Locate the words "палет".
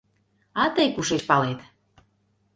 1.29-1.59